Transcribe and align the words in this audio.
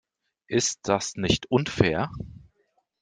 Ist 0.47 0.79
das 0.87 1.13
nicht 1.15 1.45
unfair? 1.51 2.09